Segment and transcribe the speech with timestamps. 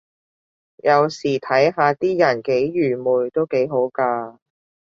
[0.77, 4.39] 有時睇下啲人幾愚昧都幾好咖